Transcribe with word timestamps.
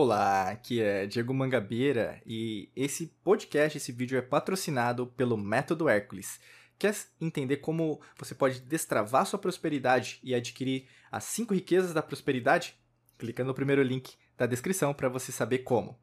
Olá, 0.00 0.50
aqui 0.50 0.80
é 0.80 1.08
Diego 1.08 1.34
Mangabeira 1.34 2.22
e 2.24 2.70
esse 2.76 3.08
podcast, 3.24 3.78
esse 3.78 3.90
vídeo 3.90 4.16
é 4.16 4.22
patrocinado 4.22 5.08
pelo 5.08 5.36
Método 5.36 5.88
Hércules. 5.88 6.38
Quer 6.78 6.94
entender 7.20 7.56
como 7.56 8.00
você 8.16 8.32
pode 8.32 8.60
destravar 8.60 9.26
sua 9.26 9.40
prosperidade 9.40 10.20
e 10.22 10.36
adquirir 10.36 10.86
as 11.10 11.24
5 11.24 11.52
riquezas 11.52 11.92
da 11.92 12.00
prosperidade? 12.00 12.76
Clica 13.18 13.42
no 13.42 13.52
primeiro 13.52 13.82
link 13.82 14.14
da 14.36 14.46
descrição 14.46 14.94
para 14.94 15.08
você 15.08 15.32
saber 15.32 15.58
como. 15.58 15.98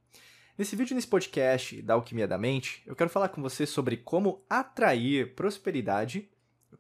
Nesse 0.58 0.76
vídeo, 0.76 0.94
nesse 0.94 1.08
podcast 1.08 1.82
da 1.82 1.94
Alquimia 1.94 2.28
da 2.28 2.38
Mente, 2.38 2.84
eu 2.86 2.98
quero 2.98 3.10
falar 3.10 3.30
com 3.30 3.42
você 3.42 3.66
sobre 3.66 3.96
como 3.96 4.46
atrair 4.50 5.34
prosperidade 5.36 6.30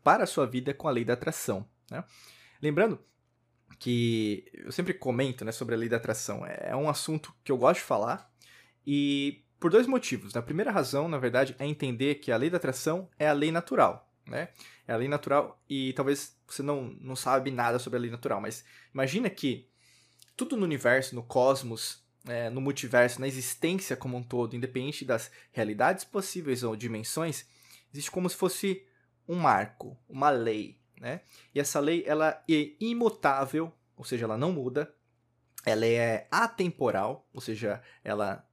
para 0.03 0.25
a 0.25 0.27
sua 0.27 0.45
vida 0.45 0.73
com 0.73 0.89
a 0.89 0.91
lei 0.91 1.05
da 1.05 1.13
atração. 1.13 1.65
Né? 1.89 2.03
Lembrando 2.61 2.99
que 3.79 4.45
eu 4.53 4.71
sempre 4.71 4.93
comento 4.93 5.43
né, 5.43 5.51
sobre 5.51 5.75
a 5.75 5.77
lei 5.77 5.89
da 5.89 5.97
atração. 5.97 6.45
É 6.45 6.75
um 6.75 6.89
assunto 6.89 7.33
que 7.43 7.51
eu 7.51 7.57
gosto 7.57 7.79
de 7.79 7.85
falar 7.85 8.31
e 8.85 9.43
por 9.59 9.71
dois 9.71 9.87
motivos. 9.87 10.35
A 10.35 10.41
primeira 10.41 10.71
razão, 10.71 11.07
na 11.07 11.17
verdade, 11.17 11.55
é 11.59 11.65
entender 11.65 12.15
que 12.15 12.31
a 12.31 12.37
lei 12.37 12.49
da 12.49 12.57
atração 12.57 13.09
é 13.17 13.27
a 13.27 13.33
lei 13.33 13.51
natural. 13.51 14.09
Né? 14.27 14.49
É 14.87 14.93
a 14.93 14.97
lei 14.97 15.07
natural 15.07 15.61
e 15.69 15.93
talvez 15.93 16.35
você 16.47 16.63
não, 16.63 16.95
não 16.99 17.15
sabe 17.15 17.51
nada 17.51 17.79
sobre 17.79 17.97
a 17.97 18.01
lei 18.01 18.09
natural, 18.09 18.41
mas 18.41 18.65
imagina 18.93 19.29
que 19.29 19.69
tudo 20.35 20.57
no 20.57 20.63
universo, 20.63 21.15
no 21.15 21.23
cosmos, 21.23 22.03
é, 22.27 22.49
no 22.49 22.59
multiverso, 22.59 23.21
na 23.21 23.27
existência 23.27 23.95
como 23.95 24.17
um 24.17 24.23
todo, 24.23 24.55
independente 24.55 25.05
das 25.05 25.31
realidades 25.51 26.03
possíveis 26.03 26.63
ou 26.63 26.75
dimensões, 26.75 27.45
existe 27.93 28.11
como 28.11 28.29
se 28.29 28.35
fosse 28.35 28.83
um 29.27 29.35
marco, 29.35 29.97
uma 30.09 30.29
lei, 30.29 30.79
né? 30.99 31.21
E 31.53 31.59
essa 31.59 31.79
lei 31.79 32.03
ela 32.05 32.41
é 32.49 32.71
imutável, 32.79 33.71
ou 33.95 34.03
seja, 34.03 34.25
ela 34.25 34.37
não 34.37 34.51
muda. 34.51 34.93
Ela 35.65 35.85
é 35.85 36.27
atemporal, 36.29 37.27
ou 37.33 37.41
seja, 37.41 37.81
ela 38.03 38.47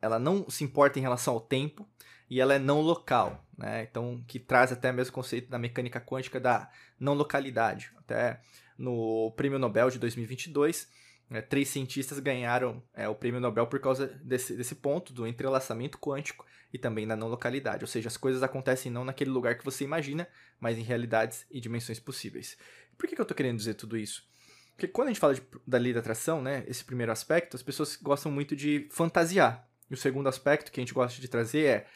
ela 0.00 0.18
não 0.18 0.48
se 0.48 0.62
importa 0.62 0.98
em 0.98 1.02
relação 1.02 1.34
ao 1.34 1.40
tempo 1.40 1.88
e 2.28 2.40
ela 2.40 2.54
é 2.54 2.58
não 2.58 2.80
local, 2.80 3.44
né? 3.56 3.86
Então, 3.90 4.22
que 4.26 4.38
traz 4.38 4.72
até 4.72 4.92
mesmo 4.92 5.10
o 5.10 5.14
conceito 5.14 5.48
da 5.48 5.58
mecânica 5.58 6.00
quântica 6.00 6.38
da 6.40 6.70
não 6.98 7.14
localidade. 7.14 7.92
Até 7.96 8.40
no 8.76 9.32
Prêmio 9.36 9.58
Nobel 9.58 9.90
de 9.90 9.98
2022, 9.98 10.88
né, 11.30 11.40
três 11.40 11.68
cientistas 11.68 12.18
ganharam 12.18 12.82
é, 12.94 13.08
o 13.08 13.14
Prêmio 13.14 13.40
Nobel 13.40 13.66
por 13.66 13.80
causa 13.80 14.06
desse, 14.22 14.54
desse 14.54 14.74
ponto 14.74 15.12
do 15.12 15.26
entrelaçamento 15.26 15.98
quântico 15.98 16.44
e 16.72 16.78
também 16.78 17.06
da 17.06 17.16
não 17.16 17.28
localidade, 17.28 17.84
ou 17.84 17.88
seja, 17.88 18.08
as 18.08 18.16
coisas 18.16 18.42
acontecem 18.42 18.90
não 18.90 19.04
naquele 19.04 19.30
lugar 19.30 19.56
que 19.56 19.64
você 19.64 19.84
imagina, 19.84 20.28
mas 20.60 20.78
em 20.78 20.82
realidades 20.82 21.46
e 21.50 21.60
dimensões 21.60 21.98
possíveis. 22.00 22.56
Por 22.96 23.08
que, 23.08 23.14
que 23.14 23.20
eu 23.20 23.24
estou 23.24 23.36
querendo 23.36 23.56
dizer 23.56 23.74
tudo 23.74 23.96
isso? 23.96 24.26
Porque 24.74 24.88
quando 24.88 25.08
a 25.08 25.10
gente 25.10 25.20
fala 25.20 25.34
de, 25.34 25.42
da 25.66 25.78
lei 25.78 25.92
da 25.92 26.00
atração, 26.00 26.42
né, 26.42 26.64
esse 26.66 26.84
primeiro 26.84 27.10
aspecto, 27.10 27.56
as 27.56 27.62
pessoas 27.62 27.96
gostam 27.96 28.30
muito 28.30 28.54
de 28.54 28.86
fantasiar. 28.90 29.66
E 29.90 29.94
o 29.94 29.96
segundo 29.96 30.28
aspecto 30.28 30.70
que 30.70 30.80
a 30.80 30.82
gente 30.82 30.92
gosta 30.92 31.20
de 31.20 31.28
trazer 31.28 31.64
é 31.64 31.86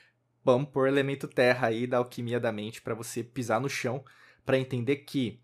vamos 0.43 0.71
pôr 0.71 0.89
elemento 0.89 1.29
terra 1.29 1.69
aí 1.69 1.87
da 1.87 1.99
alquimia 1.99 2.41
da 2.41 2.51
mente 2.51 2.81
para 2.81 2.95
você 2.95 3.23
pisar 3.23 3.61
no 3.61 3.69
chão 3.69 4.03
para 4.47 4.59
entender 4.59 4.97
que 4.97 5.43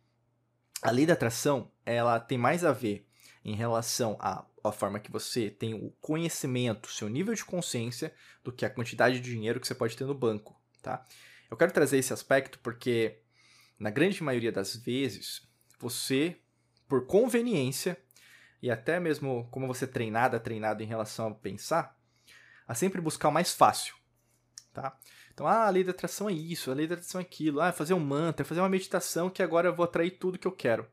a 0.81 0.91
lei 0.91 1.05
da 1.05 1.13
atração 1.13 1.71
ela 1.85 2.19
tem 2.19 2.39
mais 2.39 2.65
a 2.65 2.73
ver 2.73 3.07
em 3.45 3.55
relação 3.55 4.17
à, 4.19 4.45
à 4.67 4.72
forma 4.72 5.00
que 5.00 5.11
você 5.11 5.50
tem 5.50 5.75
o 5.75 5.91
conhecimento, 6.00 6.91
seu 6.91 7.09
nível 7.09 7.34
de 7.34 7.45
consciência, 7.45 8.14
do 8.42 8.53
que 8.53 8.64
a 8.64 8.70
quantidade 8.70 9.20
de 9.20 9.31
dinheiro 9.31 9.61
que 9.61 9.67
você 9.67 9.75
pode 9.75 9.97
ter 9.97 10.05
no 10.05 10.14
banco, 10.14 10.58
tá? 10.83 11.05
Eu 11.50 11.56
quero 11.56 11.73
trazer 11.73 11.98
esse 11.98 12.12
aspecto 12.12 12.58
porque, 12.61 13.20
na 13.78 13.91
grande 13.91 14.23
maioria 14.23 14.53
das 14.53 14.77
vezes, 14.77 15.48
você, 15.78 16.41
por 16.89 17.06
conveniência, 17.06 17.97
e 18.62 18.70
até 18.70 18.98
mesmo 18.98 19.48
como 19.50 19.67
você 19.67 19.86
treinada, 19.86 20.41
treinado 20.41 20.83
em 20.83 20.86
relação 20.86 21.29
a 21.29 21.35
pensar, 21.35 21.96
a 22.67 22.74
sempre 22.74 23.01
buscar 23.01 23.29
o 23.29 23.33
mais 23.33 23.52
fácil, 23.52 23.95
tá? 24.73 24.98
Então, 25.33 25.46
ah, 25.46 25.67
a 25.67 25.70
lei 25.70 25.85
da 25.85 25.91
atração 25.91 26.29
é 26.29 26.33
isso, 26.33 26.70
a 26.70 26.74
lei 26.74 26.86
da 26.86 26.95
atração 26.95 27.20
é 27.20 27.24
aquilo, 27.24 27.61
ah, 27.61 27.73
fazer 27.73 27.95
um 27.95 28.01
mantra, 28.01 28.45
fazer 28.45 28.61
uma 28.61 28.68
meditação 28.68 29.29
que 29.29 29.42
agora 29.42 29.68
eu 29.68 29.74
vou 29.74 29.85
atrair 29.85 30.12
tudo 30.12 30.39
que 30.39 30.46
eu 30.46 30.52
quero. 30.52 30.89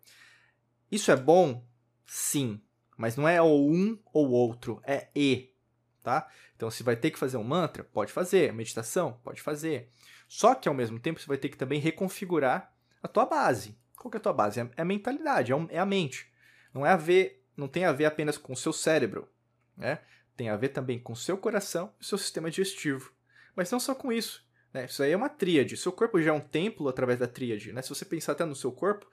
Isso 0.91 1.11
é 1.11 1.15
bom? 1.15 1.65
Sim, 2.05 2.61
mas 2.97 3.15
não 3.15 3.27
é 3.27 3.41
ou 3.41 3.69
um 3.69 3.97
ou 4.11 4.29
outro, 4.31 4.81
é 4.85 5.07
e, 5.15 5.53
tá? 6.01 6.29
Então, 6.55 6.69
se 6.71 6.83
vai 6.83 6.95
ter 6.95 7.11
que 7.11 7.19
fazer 7.19 7.37
um 7.37 7.43
mantra, 7.43 7.83
pode 7.83 8.11
fazer. 8.11 8.53
Meditação, 8.53 9.19
pode 9.23 9.41
fazer. 9.41 9.89
Só 10.27 10.55
que, 10.55 10.69
ao 10.69 10.75
mesmo 10.75 10.99
tempo, 10.99 11.19
você 11.19 11.27
vai 11.27 11.37
ter 11.37 11.49
que 11.49 11.57
também 11.57 11.79
reconfigurar 11.79 12.73
a 13.01 13.07
tua 13.07 13.25
base. 13.25 13.77
Qual 13.97 14.09
que 14.09 14.17
é 14.17 14.19
a 14.19 14.21
tua 14.21 14.33
base? 14.33 14.59
É 14.59 14.81
a 14.81 14.85
mentalidade, 14.85 15.51
é, 15.51 15.55
é 15.69 15.79
a 15.79 15.85
mente. 15.85 16.31
Não, 16.73 16.85
é 16.85 16.89
a 16.89 16.97
ver, 16.97 17.43
não 17.55 17.67
tem 17.67 17.85
a 17.85 17.91
ver 17.91 18.05
apenas 18.05 18.37
com 18.37 18.53
o 18.53 18.57
seu 18.57 18.73
cérebro, 18.73 19.29
né? 19.77 19.99
Tem 20.35 20.49
a 20.49 20.55
ver 20.55 20.69
também 20.69 20.99
com 20.99 21.13
o 21.13 21.17
seu 21.17 21.37
coração 21.37 21.93
e 21.99 22.03
o 22.03 22.05
seu 22.05 22.17
sistema 22.17 22.49
digestivo. 22.49 23.13
Mas 23.55 23.69
não 23.69 23.79
só 23.79 23.93
com 23.93 24.11
isso. 24.11 24.43
Né? 24.73 24.85
Isso 24.85 25.03
aí 25.03 25.11
é 25.11 25.17
uma 25.17 25.29
tríade. 25.29 25.77
Seu 25.77 25.91
corpo 25.91 26.19
já 26.21 26.31
é 26.31 26.33
um 26.33 26.39
templo 26.39 26.89
através 26.89 27.19
da 27.19 27.27
tríade. 27.27 27.71
Né? 27.71 27.81
Se 27.81 27.89
você 27.89 28.03
pensar 28.03 28.31
até 28.31 28.43
no 28.43 28.55
seu 28.55 28.71
corpo, 28.71 29.05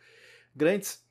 grandes 0.57 1.05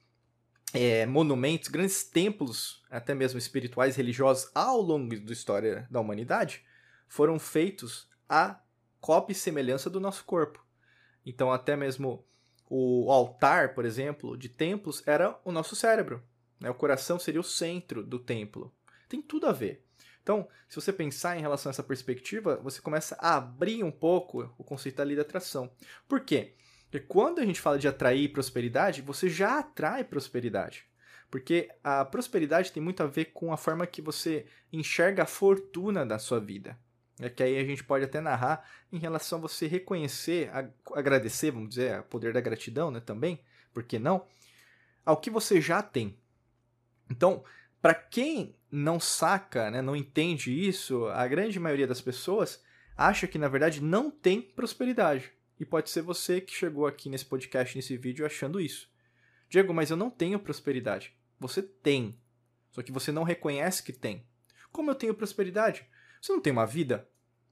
é, 0.74 1.06
monumentos, 1.06 1.68
grandes 1.68 2.04
templos, 2.04 2.84
até 2.90 3.14
mesmo 3.14 3.40
espirituais, 3.40 3.96
religiosos, 3.96 4.50
ao 4.54 4.82
longo 4.82 5.20
da 5.20 5.34
história 5.34 5.88
da 5.90 6.00
humanidade, 6.00 6.64
foram 7.08 7.40
feitos 7.40 8.08
a 8.28 8.60
cópia 9.00 9.34
e 9.34 9.36
semelhança 9.36 9.90
do 9.90 10.00
nosso 10.00 10.24
corpo. 10.26 10.64
Então, 11.26 11.52
até 11.52 11.76
mesmo 11.76 12.26
o 12.70 13.12
altar, 13.12 13.74
por 13.74 13.84
exemplo, 13.84 14.38
de 14.38 14.48
templos 14.48 15.02
era 15.08 15.40
o 15.44 15.52
nosso 15.52 15.76
cérebro. 15.76 16.24
Né? 16.60 16.70
O 16.70 16.76
coração 16.76 17.18
seria 17.18 17.42
o 17.42 17.44
centro 17.44 18.04
do 18.04 18.20
templo. 18.20 18.72
Tem 19.08 19.22
tudo 19.22 19.48
a 19.48 19.52
ver. 19.52 19.86
Então, 20.22 20.48
se 20.68 20.76
você 20.76 20.94
pensar 20.94 21.38
em 21.38 21.42
relação 21.42 21.70
a 21.70 21.72
essa 21.72 21.82
perspectiva, 21.82 22.58
você 22.58 22.80
começa 22.80 23.18
a 23.20 23.38
abrir 23.38 23.84
um 23.84 23.92
pouco 23.92 24.54
o 24.58 24.64
conceito 24.64 24.98
da 24.98 25.04
lei 25.04 25.16
da 25.16 25.24
atração. 25.24 25.72
Por 26.08 26.20
quê? 26.20 26.54
Porque 26.54 26.60
quando 26.98 27.40
a 27.40 27.46
gente 27.46 27.62
fala 27.62 27.78
de 27.78 27.88
atrair 27.88 28.32
prosperidade, 28.32 29.02
você 29.02 29.30
já 29.30 29.60
atrai 29.60 30.04
prosperidade. 30.04 30.86
Porque 31.30 31.70
a 31.84 32.04
prosperidade 32.04 32.72
tem 32.72 32.82
muito 32.82 33.04
a 33.04 33.06
ver 33.06 33.26
com 33.26 33.54
a 33.54 33.58
forma 33.58 33.86
que 33.86 34.02
você 34.02 34.48
enxerga 34.74 35.24
a 35.24 35.28
fortuna 35.28 36.04
da 36.06 36.18
sua 36.18 36.40
vida. 36.40 36.76
É 37.20 37.30
que 37.30 37.44
aí 37.44 37.60
a 37.60 37.64
gente 37.66 37.84
pode 37.84 38.06
até 38.06 38.20
narrar 38.20 38.68
em 38.92 38.98
relação 38.98 39.38
a 39.38 39.42
você 39.42 39.68
reconhecer, 39.68 40.50
agradecer, 40.96 41.52
vamos 41.52 41.70
dizer, 41.70 42.00
o 42.00 42.04
poder 42.04 42.34
da 42.34 42.42
gratidão, 42.42 42.90
né, 42.90 43.00
também, 43.00 43.40
por 43.74 43.84
que 43.84 44.00
não? 44.00 44.26
Ao 45.06 45.18
que 45.18 45.30
você 45.30 45.60
já 45.60 45.84
tem. 45.84 46.18
Então, 47.10 47.44
para 47.82 47.94
quem 47.94 48.56
não 48.72 49.00
saca, 49.00 49.70
né, 49.70 49.82
não 49.82 49.96
entende 49.96 50.52
isso, 50.68 51.08
a 51.08 51.28
grande 51.28 51.60
maioria 51.60 51.88
das 51.88 52.02
pessoas 52.02 52.64
acha 52.96 53.28
que 53.28 53.38
na 53.38 53.48
verdade 53.48 53.82
não 53.82 54.10
tem 54.10 54.42
prosperidade. 54.42 55.32
E 55.60 55.66
pode 55.66 55.90
ser 55.90 56.02
você 56.02 56.40
que 56.40 56.56
chegou 56.56 56.88
aqui 56.88 57.10
nesse 57.10 57.26
podcast, 57.26 57.76
nesse 57.76 57.98
vídeo, 57.98 58.26
achando 58.26 58.62
isso. 58.62 58.90
Diego, 59.50 59.74
mas 59.74 59.92
eu 59.92 59.98
não 59.98 60.10
tenho 60.10 60.40
prosperidade. 60.40 61.14
Você 61.40 61.62
tem. 61.62 62.18
Só 62.72 62.82
que 62.82 62.92
você 62.92 63.12
não 63.12 63.24
reconhece 63.24 63.84
que 63.84 63.92
tem. 63.92 64.26
Como 64.72 64.90
eu 64.90 64.96
tenho 64.96 65.14
prosperidade? 65.14 65.86
Você 66.22 66.32
não 66.32 66.42
tem 66.42 66.54
uma 66.54 66.66
vida? 66.66 67.10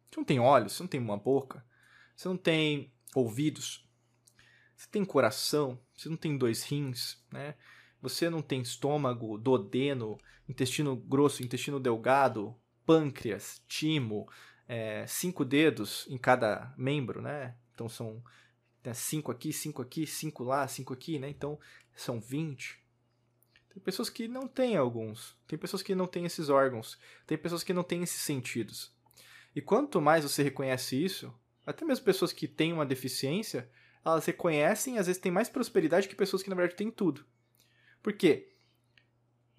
Você 0.09 0.19
não 0.19 0.23
tem 0.23 0.39
olhos? 0.39 0.73
Você 0.73 0.83
não 0.83 0.87
tem 0.87 0.99
uma 0.99 1.17
boca? 1.17 1.65
Você 2.15 2.27
não 2.27 2.37
tem 2.37 2.93
ouvidos? 3.13 3.85
Você 4.75 4.87
tem 4.89 5.03
coração? 5.03 5.79
Você 5.95 6.07
não 6.07 6.17
tem 6.17 6.37
dois 6.37 6.63
rins? 6.63 7.21
Né? 7.31 7.55
Você 8.01 8.29
não 8.29 8.41
tem 8.41 8.61
estômago, 8.61 9.37
duodeno, 9.37 10.17
intestino 10.47 10.95
grosso, 10.95 11.43
intestino 11.43 11.79
delgado, 11.79 12.55
pâncreas, 12.85 13.61
timo, 13.67 14.29
é, 14.67 15.05
cinco 15.07 15.43
dedos 15.43 16.05
em 16.09 16.17
cada 16.17 16.73
membro, 16.77 17.21
né? 17.21 17.55
Então 17.77 17.87
são 17.87 18.23
né, 18.83 18.91
cinco 18.95 19.31
aqui, 19.31 19.53
cinco 19.53 19.83
aqui, 19.83 20.07
cinco 20.07 20.43
lá, 20.43 20.67
cinco 20.67 20.95
aqui, 20.95 21.19
né? 21.19 21.29
Então 21.29 21.59
são 21.95 22.19
20. 22.19 22.83
Tem 23.69 23.83
pessoas 23.83 24.09
que 24.09 24.27
não 24.27 24.47
têm 24.47 24.75
alguns. 24.75 25.37
Tem 25.47 25.59
pessoas 25.59 25.83
que 25.83 25.93
não 25.93 26.07
têm 26.07 26.25
esses 26.25 26.49
órgãos. 26.49 26.97
Tem 27.27 27.37
pessoas 27.37 27.63
que 27.63 27.73
não 27.73 27.83
têm 27.83 28.01
esses 28.01 28.19
sentidos. 28.19 28.91
E 29.55 29.61
quanto 29.61 30.01
mais 30.01 30.23
você 30.23 30.41
reconhece 30.41 31.03
isso, 31.03 31.31
até 31.63 31.85
mesmo 31.85 32.03
pessoas 32.03 32.33
que 32.33 32.47
têm 32.47 32.73
uma 32.73 32.85
deficiência, 32.85 33.69
elas 34.03 34.25
reconhecem 34.25 34.95
e 34.95 34.97
às 34.97 35.05
vezes 35.05 35.21
têm 35.21 35.31
mais 35.31 35.49
prosperidade 35.49 36.07
que 36.07 36.15
pessoas 36.15 36.41
que 36.41 36.49
na 36.49 36.55
verdade 36.55 36.75
têm 36.75 36.89
tudo. 36.89 37.23
Por 38.01 38.13
quê? 38.13 38.55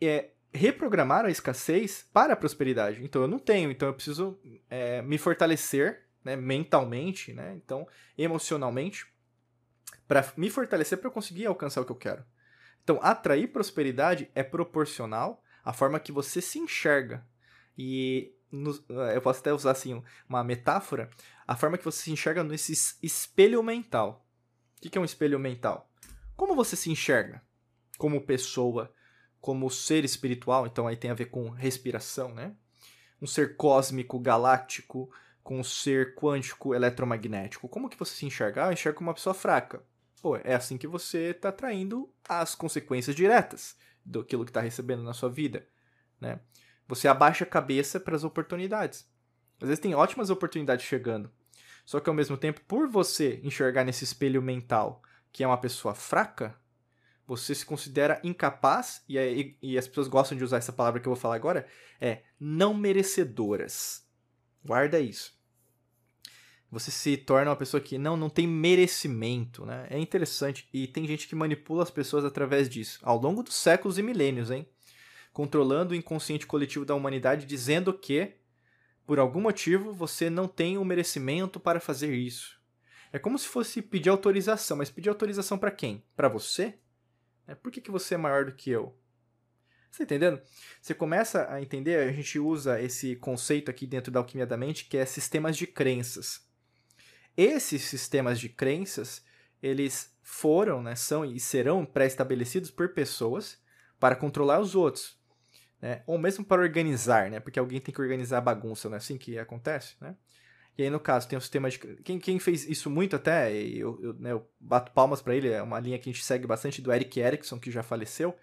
É, 0.00 0.30
reprogramaram 0.52 1.28
a 1.28 1.32
escassez 1.32 2.04
para 2.12 2.32
a 2.32 2.36
prosperidade. 2.36 3.04
Então 3.04 3.22
eu 3.22 3.28
não 3.28 3.38
tenho, 3.38 3.70
então 3.70 3.88
eu 3.88 3.94
preciso 3.94 4.36
é, 4.68 5.02
me 5.02 5.18
fortalecer 5.18 6.07
né, 6.24 6.36
mentalmente, 6.36 7.32
né, 7.32 7.54
então 7.54 7.86
emocionalmente, 8.16 9.06
para 10.06 10.32
me 10.36 10.50
fortalecer 10.50 10.98
para 10.98 11.10
conseguir 11.10 11.46
alcançar 11.46 11.80
o 11.80 11.84
que 11.84 11.92
eu 11.92 11.96
quero. 11.96 12.24
Então, 12.82 12.98
atrair 13.02 13.48
prosperidade 13.48 14.30
é 14.34 14.42
proporcional 14.42 15.42
à 15.62 15.72
forma 15.72 16.00
que 16.00 16.10
você 16.10 16.40
se 16.40 16.58
enxerga. 16.58 17.26
E 17.76 18.34
no, 18.50 18.82
eu 19.14 19.20
posso 19.20 19.40
até 19.40 19.52
usar 19.52 19.72
assim 19.72 20.02
uma 20.26 20.42
metáfora, 20.42 21.10
a 21.46 21.54
forma 21.54 21.76
que 21.76 21.84
você 21.84 22.04
se 22.04 22.10
enxerga 22.10 22.42
nesse 22.42 22.72
espelho 23.02 23.62
mental. 23.62 24.26
O 24.78 24.88
que 24.88 24.96
é 24.96 25.00
um 25.00 25.04
espelho 25.04 25.38
mental? 25.38 25.90
Como 26.34 26.54
você 26.54 26.76
se 26.76 26.90
enxerga 26.90 27.42
como 27.98 28.20
pessoa, 28.20 28.90
como 29.40 29.68
ser 29.68 30.04
espiritual, 30.04 30.66
então 30.66 30.86
aí 30.86 30.96
tem 30.96 31.10
a 31.10 31.14
ver 31.14 31.26
com 31.26 31.50
respiração, 31.50 32.32
né? 32.32 32.54
Um 33.20 33.26
ser 33.26 33.56
cósmico, 33.56 34.18
galáctico, 34.20 35.12
com 35.48 35.58
um 35.58 35.64
ser 35.64 36.14
quântico, 36.14 36.74
eletromagnético. 36.74 37.70
Como 37.70 37.88
que 37.88 37.98
você 37.98 38.14
se 38.14 38.26
enxerga? 38.26 38.64
Ah, 38.64 38.68
eu 38.68 38.74
enxergo 38.74 38.98
como 38.98 39.08
uma 39.08 39.14
pessoa 39.14 39.32
fraca. 39.32 39.82
Pô, 40.20 40.36
é 40.36 40.54
assim 40.54 40.76
que 40.76 40.86
você 40.86 41.30
está 41.30 41.48
atraindo 41.48 42.12
as 42.28 42.54
consequências 42.54 43.16
diretas 43.16 43.74
daquilo 44.04 44.44
que 44.44 44.50
está 44.50 44.60
recebendo 44.60 45.02
na 45.02 45.14
sua 45.14 45.30
vida, 45.30 45.66
né? 46.20 46.38
Você 46.86 47.08
abaixa 47.08 47.44
a 47.44 47.46
cabeça 47.46 47.98
para 47.98 48.14
as 48.14 48.24
oportunidades. 48.24 49.08
Às 49.58 49.68
vezes 49.68 49.80
tem 49.80 49.94
ótimas 49.94 50.28
oportunidades 50.28 50.84
chegando. 50.84 51.32
Só 51.82 51.98
que 51.98 52.10
ao 52.10 52.14
mesmo 52.14 52.36
tempo, 52.36 52.60
por 52.68 52.86
você 52.86 53.40
enxergar 53.42 53.84
nesse 53.84 54.04
espelho 54.04 54.42
mental 54.42 55.00
que 55.32 55.42
é 55.42 55.46
uma 55.46 55.56
pessoa 55.56 55.94
fraca, 55.94 56.60
você 57.26 57.54
se 57.54 57.64
considera 57.64 58.20
incapaz, 58.22 59.02
e, 59.08 59.16
e, 59.16 59.56
e, 59.62 59.78
as 59.78 59.88
pessoas 59.88 60.08
gostam 60.08 60.36
de 60.36 60.44
usar 60.44 60.58
essa 60.58 60.74
palavra 60.74 61.00
que 61.00 61.08
eu 61.08 61.14
vou 61.14 61.20
falar 61.20 61.36
agora, 61.36 61.66
é 61.98 62.20
não 62.38 62.74
merecedoras. 62.74 64.06
Guarda 64.62 65.00
isso. 65.00 65.37
Você 66.70 66.90
se 66.90 67.16
torna 67.16 67.50
uma 67.50 67.56
pessoa 67.56 67.80
que 67.80 67.96
não, 67.96 68.16
não 68.16 68.28
tem 68.28 68.46
merecimento, 68.46 69.64
né? 69.64 69.86
É 69.88 69.98
interessante. 69.98 70.68
E 70.72 70.86
tem 70.86 71.06
gente 71.06 71.26
que 71.26 71.34
manipula 71.34 71.82
as 71.82 71.90
pessoas 71.90 72.24
através 72.24 72.68
disso. 72.68 72.98
Ao 73.02 73.18
longo 73.18 73.42
dos 73.42 73.54
séculos 73.54 73.98
e 73.98 74.02
milênios, 74.02 74.50
hein? 74.50 74.68
Controlando 75.32 75.92
o 75.92 75.96
inconsciente 75.96 76.46
coletivo 76.46 76.84
da 76.84 76.94
humanidade, 76.94 77.46
dizendo 77.46 77.94
que, 77.94 78.34
por 79.06 79.18
algum 79.18 79.40
motivo, 79.40 79.94
você 79.94 80.28
não 80.28 80.46
tem 80.46 80.76
o 80.76 80.84
merecimento 80.84 81.58
para 81.58 81.80
fazer 81.80 82.12
isso. 82.12 82.60
É 83.10 83.18
como 83.18 83.38
se 83.38 83.48
fosse 83.48 83.80
pedir 83.80 84.10
autorização, 84.10 84.76
mas 84.76 84.90
pedir 84.90 85.08
autorização 85.08 85.56
para 85.56 85.70
quem? 85.70 86.04
Para 86.14 86.28
você? 86.28 86.74
É, 87.46 87.54
por 87.54 87.72
que, 87.72 87.80
que 87.80 87.90
você 87.90 88.14
é 88.14 88.18
maior 88.18 88.44
do 88.44 88.52
que 88.52 88.68
eu? 88.68 88.94
Você 89.90 89.98
tá 89.98 90.04
entendendo? 90.04 90.40
Você 90.82 90.92
começa 90.92 91.50
a 91.50 91.62
entender, 91.62 92.06
a 92.06 92.12
gente 92.12 92.38
usa 92.38 92.78
esse 92.78 93.16
conceito 93.16 93.70
aqui 93.70 93.86
dentro 93.86 94.12
da 94.12 94.20
alquimia 94.20 94.46
da 94.46 94.58
mente, 94.58 94.84
que 94.84 94.98
é 94.98 95.06
sistemas 95.06 95.56
de 95.56 95.66
crenças. 95.66 96.47
Esses 97.38 97.82
sistemas 97.82 98.40
de 98.40 98.48
crenças, 98.48 99.24
eles 99.62 100.12
foram, 100.24 100.82
né, 100.82 100.96
são 100.96 101.24
e 101.24 101.38
serão 101.38 101.86
pré-estabelecidos 101.86 102.68
por 102.68 102.88
pessoas 102.88 103.62
para 103.96 104.16
controlar 104.16 104.58
os 104.58 104.74
outros. 104.74 105.16
Né? 105.80 106.02
Ou 106.04 106.18
mesmo 106.18 106.44
para 106.44 106.60
organizar, 106.60 107.30
né? 107.30 107.38
Porque 107.38 107.60
alguém 107.60 107.80
tem 107.80 107.94
que 107.94 108.00
organizar 108.00 108.38
a 108.38 108.40
bagunça, 108.40 108.88
não 108.88 108.96
é 108.96 108.98
assim 108.98 109.16
que 109.16 109.38
acontece, 109.38 109.94
né? 110.00 110.16
E 110.76 110.82
aí, 110.82 110.90
no 110.90 110.98
caso, 110.98 111.28
tem 111.28 111.38
um 111.38 111.40
sistema 111.40 111.70
de. 111.70 111.78
Quem, 111.78 112.18
quem 112.18 112.40
fez 112.40 112.68
isso 112.68 112.90
muito 112.90 113.14
até, 113.14 113.52
eu, 113.52 113.96
eu, 114.02 114.14
né, 114.14 114.32
eu 114.32 114.48
bato 114.58 114.90
palmas 114.90 115.22
para 115.22 115.36
ele, 115.36 115.48
é 115.48 115.62
uma 115.62 115.78
linha 115.78 115.98
que 115.98 116.10
a 116.10 116.12
gente 116.12 116.24
segue 116.24 116.46
bastante 116.46 116.82
do 116.82 116.92
Eric 116.92 117.20
Erickson, 117.20 117.58
que 117.60 117.70
já 117.70 117.84
faleceu, 117.84 118.36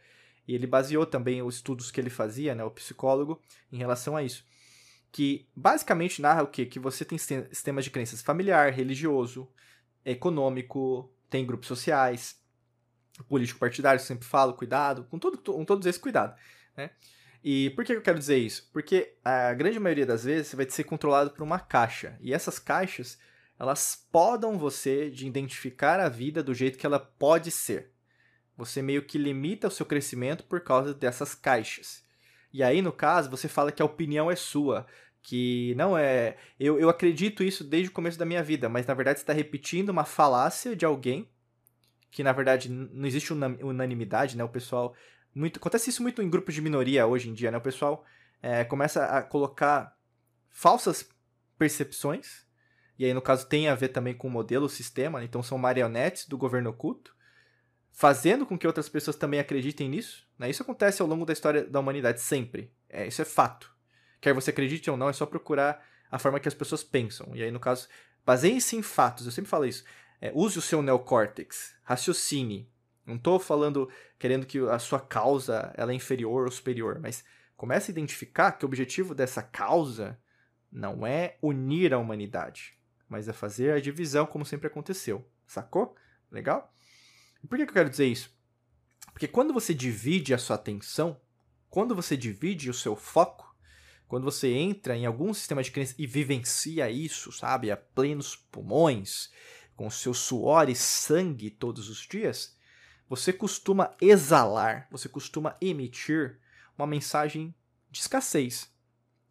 e 0.47 0.55
ele 0.55 0.67
baseou 0.67 1.05
também 1.05 1.41
os 1.41 1.55
estudos 1.55 1.91
que 1.91 1.99
ele 1.99 2.09
fazia, 2.09 2.55
né, 2.55 2.63
o 2.63 2.71
psicólogo, 2.71 3.41
em 3.71 3.77
relação 3.77 4.15
a 4.15 4.23
isso 4.23 4.45
que 5.15 5.47
basicamente 5.55 6.21
narra 6.21 6.43
o 6.43 6.47
quê? 6.47 6.65
Que 6.65 6.77
você 6.77 7.05
tem 7.05 7.17
sistemas 7.17 7.85
de 7.85 7.89
crenças 7.89 8.21
familiar, 8.21 8.73
religioso, 8.73 9.49
econômico, 10.03 11.09
tem 11.29 11.45
grupos 11.45 11.69
sociais, 11.69 12.37
político 13.29 13.57
partidário, 13.57 14.01
sempre 14.01 14.27
falo, 14.27 14.55
cuidado, 14.55 15.05
com, 15.05 15.17
todo, 15.17 15.37
com 15.37 15.63
todos 15.63 15.85
esses 15.85 16.01
cuidado, 16.01 16.35
né? 16.75 16.89
E 17.41 17.69
por 17.69 17.85
que 17.85 17.93
eu 17.93 18.01
quero 18.01 18.19
dizer 18.19 18.39
isso? 18.39 18.69
Porque 18.73 19.15
a 19.23 19.53
grande 19.53 19.79
maioria 19.79 20.05
das 20.05 20.25
vezes 20.25 20.47
você 20.47 20.57
vai 20.57 20.69
ser 20.69 20.83
controlado 20.83 21.31
por 21.31 21.43
uma 21.43 21.59
caixa, 21.59 22.17
e 22.19 22.33
essas 22.33 22.59
caixas, 22.59 23.17
elas 23.57 24.05
podam 24.11 24.57
você 24.57 25.09
de 25.09 25.25
identificar 25.25 25.97
a 25.97 26.09
vida 26.09 26.43
do 26.43 26.53
jeito 26.53 26.77
que 26.77 26.85
ela 26.85 26.99
pode 26.99 27.51
ser. 27.51 27.89
Você 28.57 28.81
meio 28.81 29.05
que 29.05 29.17
limita 29.17 29.69
o 29.69 29.71
seu 29.71 29.85
crescimento 29.85 30.43
por 30.43 30.59
causa 30.59 30.93
dessas 30.93 31.33
caixas. 31.33 32.04
E 32.55 32.63
aí, 32.63 32.81
no 32.81 32.93
caso, 32.93 33.29
você 33.29 33.49
fala 33.49 33.69
que 33.69 33.81
a 33.81 33.85
opinião 33.85 34.31
é 34.31 34.35
sua 34.37 34.87
que 35.21 35.75
não 35.75 35.97
é. 35.97 36.37
Eu, 36.57 36.79
eu 36.79 36.87
acredito 36.87 37.43
isso 37.43 37.65
desde 37.65 37.89
o 37.89 37.91
começo 37.91 38.17
da 38.17 38.25
minha 38.25 38.41
vida, 38.41 38.69
mas 38.69 38.85
na 38.85 38.93
verdade 38.93 39.19
você 39.19 39.23
está 39.23 39.33
repetindo 39.33 39.89
uma 39.89 40.05
falácia 40.05 40.73
de 40.73 40.85
alguém 40.85 41.29
que 42.09 42.23
na 42.23 42.31
verdade 42.31 42.69
não 42.69 43.05
existe 43.05 43.33
unanimidade, 43.33 44.37
né? 44.37 44.43
O 44.45 44.47
pessoal. 44.47 44.95
Muito, 45.33 45.59
acontece 45.59 45.89
isso 45.89 46.01
muito 46.01 46.21
em 46.21 46.29
grupos 46.29 46.55
de 46.55 46.61
minoria 46.61 47.05
hoje 47.05 47.29
em 47.29 47.33
dia, 47.33 47.51
né? 47.51 47.57
O 47.57 47.61
pessoal 47.61 48.05
é, 48.41 48.63
começa 48.63 49.03
a 49.03 49.21
colocar 49.21 49.93
falsas 50.49 51.09
percepções, 51.57 52.45
e 52.97 53.03
aí 53.03 53.13
no 53.13 53.21
caso 53.21 53.49
tem 53.49 53.67
a 53.67 53.75
ver 53.75 53.89
também 53.89 54.13
com 54.13 54.29
o 54.29 54.31
modelo, 54.31 54.67
o 54.67 54.69
sistema, 54.69 55.19
né? 55.19 55.25
então 55.25 55.43
são 55.43 55.57
marionetes 55.57 56.25
do 56.25 56.37
governo 56.37 56.69
oculto, 56.69 57.13
fazendo 57.95 58.45
com 58.45 58.57
que 58.57 58.67
outras 58.67 58.89
pessoas 58.89 59.15
também 59.15 59.39
acreditem 59.39 59.87
nisso. 59.87 60.27
Né? 60.37 60.49
Isso 60.49 60.61
acontece 60.61 61.01
ao 61.01 61.07
longo 61.07 61.25
da 61.25 61.31
história 61.31 61.63
da 61.63 61.79
humanidade 61.79 62.19
sempre. 62.19 62.69
É, 62.89 63.07
isso 63.07 63.21
é 63.21 63.25
fato. 63.25 63.73
Quer 64.19 64.33
você 64.33 64.49
acredite 64.49 64.91
ou 64.91 64.97
não, 64.97 65.07
é 65.07 65.13
só 65.13 65.25
procurar 65.25 65.81
a 66.11 66.19
forma 66.19 66.39
que 66.39 66.47
as 66.47 66.53
pessoas 66.53 66.83
pensam. 66.83 67.33
E 67.33 67.41
aí, 67.41 67.49
no 67.49 67.59
caso, 67.59 67.87
baseie-se 68.25 68.75
em 68.75 68.81
fatos. 68.81 69.25
Eu 69.25 69.31
sempre 69.31 69.49
falo 69.49 69.65
isso. 69.65 69.85
É, 70.19 70.29
use 70.35 70.59
o 70.59 70.61
seu 70.61 70.81
neocórtex, 70.81 71.73
raciocine. 71.83 72.69
Não 73.05 73.15
estou 73.15 73.39
falando 73.39 73.89
querendo 74.19 74.45
que 74.45 74.59
a 74.59 74.77
sua 74.77 74.99
causa 74.99 75.73
ela 75.77 75.93
é 75.93 75.95
inferior 75.95 76.43
ou 76.43 76.51
superior, 76.51 76.99
mas 76.99 77.23
comece 77.55 77.91
a 77.91 77.93
identificar 77.93 78.51
que 78.51 78.65
o 78.65 78.67
objetivo 78.67 79.15
dessa 79.15 79.41
causa 79.41 80.19
não 80.69 81.07
é 81.07 81.37
unir 81.41 81.93
a 81.93 81.97
humanidade, 81.97 82.77
mas 83.07 83.29
é 83.29 83.33
fazer 83.33 83.71
a 83.71 83.79
divisão 83.79 84.25
como 84.25 84.45
sempre 84.45 84.67
aconteceu. 84.67 85.25
Sacou? 85.45 85.95
Legal? 86.29 86.74
Por 87.47 87.57
que 87.57 87.63
eu 87.63 87.67
quero 87.67 87.89
dizer 87.89 88.07
isso? 88.07 88.33
Porque 89.11 89.27
quando 89.27 89.53
você 89.53 89.73
divide 89.73 90.33
a 90.33 90.37
sua 90.37 90.55
atenção, 90.55 91.19
quando 91.69 91.95
você 91.95 92.17
divide 92.17 92.69
o 92.69 92.73
seu 92.73 92.95
foco, 92.95 93.55
quando 94.07 94.23
você 94.23 94.51
entra 94.53 94.95
em 94.95 95.05
algum 95.05 95.33
sistema 95.33 95.63
de 95.63 95.71
crença 95.71 95.95
e 95.97 96.05
vivencia 96.05 96.89
isso, 96.89 97.31
sabe, 97.31 97.71
a 97.71 97.77
plenos 97.77 98.35
pulmões, 98.35 99.29
com 99.75 99.89
seu 99.89 100.13
suor 100.13 100.69
e 100.69 100.75
sangue 100.75 101.49
todos 101.49 101.89
os 101.89 101.99
dias, 101.99 102.57
você 103.07 103.33
costuma 103.33 103.95
exalar, 104.01 104.87
você 104.91 105.07
costuma 105.07 105.57
emitir 105.61 106.39
uma 106.77 106.87
mensagem 106.87 107.53
de 107.91 107.99
escassez, 107.99 108.71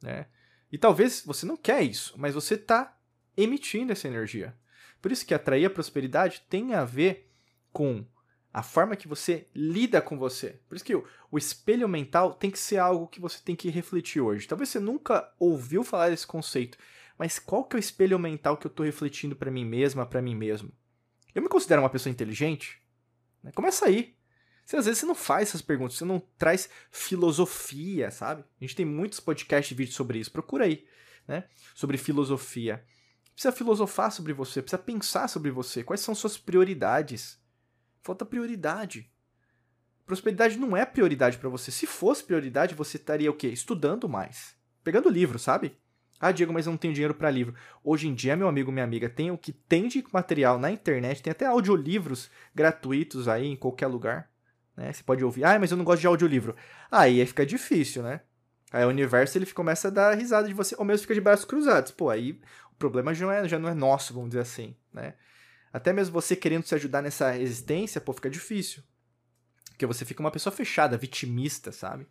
né? 0.03 0.27
E 0.71 0.79
talvez 0.79 1.23
você 1.25 1.47
não 1.47 1.57
quer 1.57 1.83
isso, 1.83 2.15
mas 2.17 2.35
você 2.35 2.55
está 2.55 2.99
emitindo 3.37 3.93
essa 3.93 4.09
energia. 4.09 4.57
Por 5.01 5.13
isso 5.13 5.27
que 5.27 5.35
atrair 5.35 5.67
a 5.67 5.71
prosperidade 5.71 6.43
tem 6.49 6.75
a 6.75 6.85
ver 6.85 7.33
com 7.75 8.07
a 8.53 8.63
forma 8.63 8.95
que 8.95 9.09
você 9.09 9.49
lida 9.53 10.01
com 10.01 10.17
você. 10.17 10.61
Por 10.69 10.77
isso 10.77 10.85
que 10.85 10.95
o, 10.95 11.05
o, 11.29 11.37
espelho 11.37 11.89
mental 11.89 12.33
tem 12.33 12.53
que 12.53 12.59
ser 12.59 12.79
algo 12.79 13.09
que 13.09 13.21
você 13.21 13.41
tem 13.45 13.57
que 13.57 13.69
refletir 13.69 14.23
hoje. 14.23 14.47
Talvez 14.47 14.69
você 14.69 14.79
nunca 14.79 15.29
ouviu 15.41 15.83
falar 15.83 16.11
desse 16.11 16.25
conceito, 16.25 16.79
mas 17.19 17.41
qual 17.41 17.65
que 17.65 17.75
é 17.75 17.79
o 17.79 17.81
espelho 17.81 18.17
mental 18.17 18.57
que 18.57 18.65
eu 18.65 18.71
estou 18.71 18.87
refletindo 18.87 19.35
para 19.35 19.51
mim 19.51 19.65
mesma, 19.65 20.07
para 20.07 20.23
mim 20.23 20.37
mesmo? 20.37 20.71
Eu 21.35 21.43
me 21.43 21.49
considero 21.49 21.83
uma 21.83 21.91
pessoa 21.91 22.13
inteligente? 22.13 22.81
Né? 23.43 23.51
Começa 23.53 23.87
aí. 23.87 24.15
Você, 24.65 24.77
às 24.77 24.87
vezes 24.87 25.01
você 25.01 25.07
não 25.07 25.17
faz 25.17 25.49
essas 25.49 25.61
perguntas, 25.61 25.97
você 25.97 26.05
não 26.05 26.21
traz 26.39 26.71
filosofia, 26.93 28.13
sabe? 28.13 28.45
A 28.61 28.65
gente 28.65 28.77
tem 28.77 28.87
muitos 28.87 29.19
podcasts 29.19 29.73
e 29.73 29.75
vídeos 29.75 29.97
sobre 29.97 30.21
isso. 30.21 30.31
Procura 30.31 30.65
aí, 30.65 30.87
né? 31.27 31.45
Sobre 31.75 31.99
filosofia. 31.99 32.85
Precisa 33.35 33.51
filosofar 33.51 34.13
sobre 34.13 34.33
você, 34.33 34.63
precisa 34.63 34.81
pensar 34.81 35.27
sobre 35.29 35.51
você. 35.51 35.83
Quais 35.83 36.01
são 36.01 36.15
suas 36.15 36.39
prioridades? 36.39 37.43
Falta 38.05 38.23
prioridade. 38.23 39.11
Prosperidade 40.05 40.59
não 40.59 40.77
é 40.77 40.85
prioridade 40.85 41.39
para 41.39 41.49
você. 41.49 41.71
Se 41.71 41.87
fosse 41.87 42.23
prioridade, 42.23 42.75
você 42.75 42.99
estaria 42.99 43.31
o 43.31 43.35
quê? 43.35 43.49
Estudando 43.49 44.07
mais. 44.07 44.55
Pegando 44.85 45.09
livro, 45.09 45.39
sabe? 45.39 45.75
Ah, 46.21 46.31
Diego, 46.31 46.53
mas 46.53 46.67
eu 46.67 46.71
não 46.71 46.77
tenho 46.77 46.93
dinheiro 46.93 47.15
para 47.15 47.31
livro. 47.31 47.55
Hoje 47.83 48.07
em 48.07 48.15
dia, 48.15 48.37
meu 48.37 48.47
amigo, 48.47 48.71
minha 48.71 48.85
amiga, 48.85 49.09
tem 49.09 49.31
o 49.31 49.39
que 49.39 49.53
tem 49.53 49.89
de 49.89 50.05
material 50.13 50.59
na 50.59 50.71
internet, 50.71 51.23
tem 51.23 51.31
até 51.31 51.47
audiolivros 51.47 52.31
gratuitos 52.55 53.27
aí 53.27 53.47
em 53.47 53.57
qualquer 53.57 53.87
lugar. 53.87 54.31
Né? 54.77 54.93
Você 54.93 55.03
pode 55.03 55.25
ouvir. 55.25 55.45
Ah, 55.45 55.59
mas 55.59 55.71
eu 55.71 55.77
não 55.79 55.85
gosto 55.85 56.03
de 56.03 56.07
audiolivro. 56.07 56.55
Aí 56.91 57.25
fica 57.25 57.47
difícil, 57.47 58.03
né? 58.03 58.21
Aí 58.71 58.85
o 58.85 58.89
universo 58.89 59.39
ele 59.39 59.47
começa 59.47 59.89
a 59.89 59.91
dar 59.91 60.15
risada 60.15 60.47
de 60.47 60.53
você, 60.53 60.75
ou 60.77 60.85
mesmo 60.85 61.03
fica 61.03 61.15
de 61.15 61.23
braços 61.23 61.47
cruzados. 61.47 61.91
Pô, 61.91 62.11
aí 62.11 62.39
o 62.71 62.75
problema 62.79 63.15
já 63.15 63.25
não 63.25 63.33
é, 63.33 63.49
já 63.49 63.59
não 63.59 63.69
é 63.71 63.75
nosso, 63.75 64.13
vamos 64.13 64.29
dizer 64.29 64.43
assim, 64.43 64.77
né? 64.93 65.15
Até 65.75 65.93
mesmo 65.93 66.13
você 66.13 66.37
querendo 66.37 66.65
se 66.65 66.73
ajudar 66.77 67.03
nessa 67.03 67.37
existência, 67.37 68.01
pô, 68.01 68.13
fica 68.13 68.31
difícil. 68.31 68.81
Porque 69.71 69.85
você 69.85 70.05
fica 70.05 70.21
uma 70.21 70.31
pessoa 70.31 70.55
fechada, 70.55 70.97
vitimista, 70.97 71.73
sabe? 71.73 72.07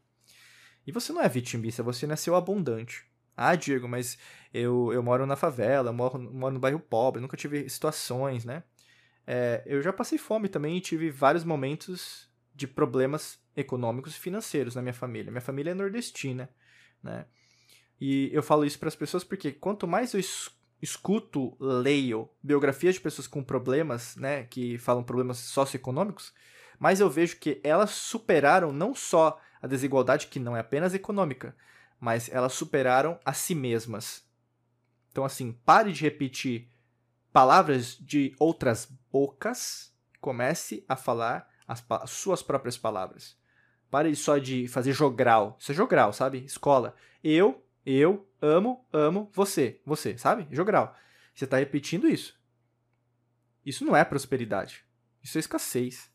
E 0.85 0.91
você 0.91 1.13
não 1.13 1.21
é 1.21 1.29
vitimista, 1.29 1.81
você 1.81 2.05
nasceu 2.05 2.35
abundante. 2.35 3.05
Ah, 3.37 3.55
Diego, 3.55 3.87
mas 3.87 4.17
eu, 4.53 4.91
eu 4.91 5.01
moro 5.01 5.25
na 5.25 5.37
favela, 5.37 5.91
eu 5.91 5.93
moro, 5.93 6.19
moro 6.19 6.55
no 6.55 6.59
bairro 6.59 6.77
pobre, 6.77 7.21
nunca 7.21 7.37
tive 7.37 7.69
situações, 7.69 8.43
né? 8.43 8.63
É, 9.25 9.63
eu 9.65 9.81
já 9.81 9.93
passei 9.93 10.17
fome 10.17 10.49
também 10.49 10.75
e 10.75 10.81
tive 10.81 11.09
vários 11.09 11.45
momentos 11.45 12.29
de 12.53 12.67
problemas 12.67 13.39
econômicos 13.55 14.13
e 14.13 14.19
financeiros 14.19 14.75
na 14.75 14.81
minha 14.81 14.93
família. 14.93 15.31
Minha 15.31 15.39
família 15.39 15.71
é 15.71 15.73
nordestina, 15.73 16.49
né? 17.01 17.25
E 17.97 18.29
eu 18.33 18.43
falo 18.43 18.65
isso 18.65 18.77
para 18.77 18.89
as 18.89 18.95
pessoas 18.97 19.23
porque 19.23 19.53
quanto 19.53 19.87
mais 19.87 20.13
eu 20.13 20.19
escuto, 20.83 21.55
leio 21.57 22.29
biografias 22.43 22.95
de 22.95 23.01
pessoas 23.01 23.25
com 23.25 23.41
problemas, 23.41 24.17
né, 24.17 24.43
que 24.43 24.77
falam 24.77 25.01
problemas 25.01 25.37
socioeconômicos, 25.37 26.33
mas 26.77 26.99
eu 26.99 27.09
vejo 27.09 27.37
que 27.37 27.61
elas 27.63 27.91
superaram 27.91 28.73
não 28.73 28.93
só 28.93 29.39
a 29.61 29.67
desigualdade 29.67 30.27
que 30.27 30.39
não 30.39 30.57
é 30.57 30.59
apenas 30.59 30.93
econômica, 30.93 31.55
mas 31.97 32.29
elas 32.29 32.51
superaram 32.51 33.17
a 33.23 33.31
si 33.31 33.55
mesmas. 33.55 34.27
Então, 35.09 35.23
assim, 35.23 35.53
pare 35.65 35.93
de 35.93 36.01
repetir 36.01 36.67
palavras 37.31 37.95
de 37.97 38.35
outras 38.37 38.85
bocas, 39.09 39.95
comece 40.19 40.83
a 40.89 40.97
falar 40.97 41.49
as, 41.65 41.81
as 41.89 42.09
suas 42.09 42.43
próprias 42.43 42.77
palavras. 42.77 43.37
Pare 43.89 44.13
só 44.17 44.37
de 44.37 44.67
fazer 44.67 44.91
jogral. 44.91 45.55
Isso 45.57 45.71
é 45.71 45.75
jogral, 45.75 46.11
sabe? 46.11 46.43
Escola. 46.43 46.93
Eu, 47.23 47.63
eu, 47.85 48.27
amo, 48.41 48.85
amo, 48.91 49.29
você, 49.33 49.79
você, 49.85 50.17
sabe? 50.17 50.47
Jogral. 50.51 50.95
Você 51.33 51.45
está 51.45 51.57
repetindo 51.57 52.07
isso. 52.07 52.39
Isso 53.65 53.85
não 53.85 53.95
é 53.95 54.03
prosperidade. 54.03 54.85
Isso 55.21 55.37
é 55.37 55.39
escassez. 55.39 56.11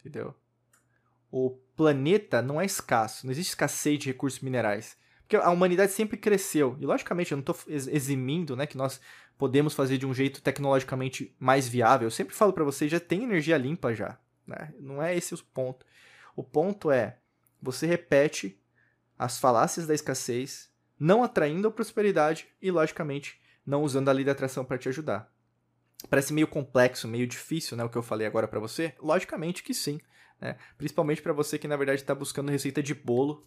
Entendeu? 0.00 0.34
O 1.30 1.50
planeta 1.76 2.40
não 2.40 2.60
é 2.60 2.64
escasso. 2.64 3.26
Não 3.26 3.32
existe 3.32 3.50
escassez 3.50 3.98
de 3.98 4.06
recursos 4.06 4.40
minerais. 4.40 4.96
Porque 5.20 5.36
a 5.36 5.50
humanidade 5.50 5.92
sempre 5.92 6.16
cresceu. 6.16 6.76
E, 6.80 6.86
logicamente, 6.86 7.32
eu 7.32 7.36
não 7.36 7.40
estou 7.40 7.56
eximindo 7.66 8.56
né, 8.56 8.66
que 8.66 8.78
nós 8.78 9.00
podemos 9.36 9.74
fazer 9.74 9.98
de 9.98 10.06
um 10.06 10.14
jeito 10.14 10.40
tecnologicamente 10.40 11.34
mais 11.38 11.68
viável. 11.68 12.06
Eu 12.06 12.10
sempre 12.10 12.34
falo 12.34 12.52
para 12.52 12.64
vocês, 12.64 12.90
já 12.90 12.98
tem 12.98 13.24
energia 13.24 13.58
limpa 13.58 13.94
já. 13.94 14.18
Né? 14.46 14.72
Não 14.80 15.02
é 15.02 15.14
esse 15.14 15.34
o 15.34 15.38
ponto. 15.38 15.84
O 16.34 16.42
ponto 16.42 16.90
é, 16.90 17.18
você 17.60 17.86
repete 17.86 18.58
as 19.18 19.38
falácias 19.38 19.86
da 19.86 19.94
escassez, 19.94 20.67
não 20.98 21.22
atraindo 21.22 21.68
a 21.68 21.70
prosperidade 21.70 22.48
e, 22.60 22.70
logicamente, 22.70 23.40
não 23.64 23.82
usando 23.82 24.08
a 24.08 24.12
lei 24.12 24.24
da 24.24 24.32
atração 24.32 24.64
para 24.64 24.78
te 24.78 24.88
ajudar. 24.88 25.30
Parece 26.08 26.32
meio 26.32 26.46
complexo, 26.46 27.08
meio 27.08 27.26
difícil, 27.26 27.76
né, 27.76 27.84
o 27.84 27.88
que 27.88 27.98
eu 27.98 28.02
falei 28.02 28.26
agora 28.26 28.46
para 28.46 28.60
você? 28.60 28.94
Logicamente 29.00 29.62
que 29.62 29.74
sim, 29.74 30.00
né? 30.40 30.56
Principalmente 30.76 31.20
para 31.20 31.32
você 31.32 31.58
que 31.58 31.68
na 31.68 31.76
verdade 31.76 32.00
está 32.00 32.14
buscando 32.14 32.50
receita 32.50 32.82
de 32.82 32.94
bolo 32.94 33.44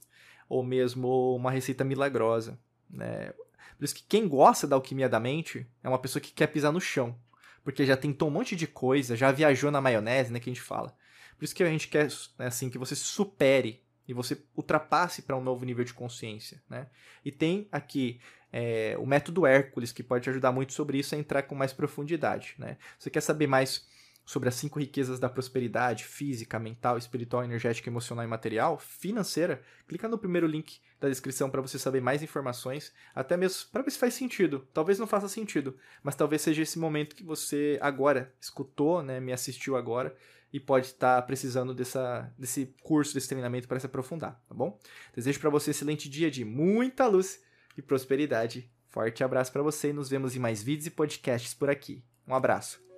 ou 0.50 0.64
mesmo 0.64 1.36
uma 1.36 1.50
receita 1.50 1.84
milagrosa, 1.84 2.60
né? 2.90 3.34
Por 3.78 3.86
isso 3.86 3.96
que 3.96 4.04
quem 4.04 4.28
gosta 4.28 4.68
da 4.68 4.76
alquimia 4.76 5.10
da 5.10 5.20
mente 5.20 5.66
é 5.82 5.88
uma 5.88 5.98
pessoa 5.98 6.22
que 6.22 6.32
quer 6.32 6.48
pisar 6.48 6.72
no 6.72 6.82
chão, 6.82 7.18
porque 7.64 7.86
já 7.86 7.96
tentou 7.96 8.28
um 8.28 8.32
monte 8.32 8.56
de 8.56 8.68
coisa, 8.68 9.16
já 9.16 9.32
viajou 9.32 9.72
na 9.72 9.82
maionese, 9.82 10.32
né, 10.32 10.40
que 10.40 10.50
a 10.50 10.54
gente 10.54 10.62
fala. 10.62 10.96
Por 11.38 11.46
isso 11.46 11.56
que 11.56 11.64
a 11.64 11.70
gente 11.70 11.88
quer 11.88 12.08
né, 12.38 12.48
assim 12.48 12.70
que 12.70 12.78
você 12.78 12.96
supere 12.96 13.82
e 14.12 14.14
você 14.14 14.38
ultrapasse 14.56 15.22
para 15.22 15.38
um 15.38 15.42
novo 15.42 15.64
nível 15.64 15.86
de 15.86 15.94
consciência, 15.94 16.62
né? 16.70 16.88
E 17.24 17.32
tem 17.32 17.68
aqui 17.72 18.20
é, 18.52 18.96
o 19.00 19.06
método 19.06 19.46
Hércules, 19.46 19.94
que 19.94 20.04
pode 20.04 20.26
te 20.26 20.30
ajudar 20.30 20.52
muito 20.52 20.74
sobre 20.74 21.00
isso 21.00 21.16
a 21.16 21.18
entrar 21.18 21.44
com 21.44 21.56
mais 21.56 21.72
profundidade. 21.72 22.56
Né? 22.58 22.78
Você 23.00 23.10
quer 23.10 23.22
saber 23.22 23.48
mais 23.48 23.88
sobre 24.26 24.50
as 24.50 24.56
cinco 24.56 24.80
riquezas 24.80 25.18
da 25.18 25.30
prosperidade 25.30 26.04
física, 26.04 26.60
mental, 26.60 26.98
espiritual, 26.98 27.44
energética, 27.44 27.90
emocional 27.90 28.26
e 28.26 28.28
material, 28.28 28.78
financeira, 28.78 29.62
clica 29.88 30.08
no 30.08 30.18
primeiro 30.18 30.46
link 30.46 30.80
da 31.00 31.08
descrição 31.08 31.50
para 31.50 31.62
você 31.62 31.80
saber 31.80 32.02
mais 32.02 32.22
informações, 32.22 32.94
até 33.16 33.36
mesmo 33.36 33.70
para 33.72 33.82
ver 33.82 33.92
se 33.92 33.98
faz 33.98 34.14
sentido. 34.14 34.68
Talvez 34.74 35.00
não 35.00 35.08
faça 35.08 35.28
sentido, 35.28 35.76
mas 36.04 36.16
talvez 36.16 36.42
seja 36.42 36.62
esse 36.62 36.78
momento 36.78 37.16
que 37.16 37.24
você 37.24 37.80
agora 37.82 38.34
escutou, 38.40 39.02
né, 39.02 39.20
me 39.20 39.32
assistiu 39.32 39.76
agora 39.76 40.16
e 40.54 40.60
pode 40.60 40.88
estar 40.88 41.22
precisando 41.24 41.74
dessa, 41.74 42.32
desse 42.38 42.74
curso, 42.84 43.14
desse 43.14 43.28
treinamento 43.28 43.68
para 43.68 43.80
se 43.80 43.86
aprofundar, 43.86 44.42
tá 44.48 44.54
bom? 44.54 44.78
Desejo 45.16 45.40
para 45.40 45.50
você 45.50 45.70
um 45.70 45.72
excelente 45.72 46.10
dia 46.10 46.30
de 46.30 46.44
muita 46.44 47.08
luz 47.08 47.42
e 47.78 47.82
prosperidade. 47.82 48.70
Forte 48.90 49.24
abraço 49.24 49.52
para 49.52 49.62
você 49.62 49.90
e 49.90 49.94
nos 49.94 50.10
vemos 50.10 50.36
em 50.36 50.40
mais 50.40 50.62
vídeos 50.62 50.88
e 50.88 50.92
podcasts 50.92 51.54
por 51.54 51.70
aqui. 51.70 52.04
Um 52.28 52.36
abraço. 52.36 52.91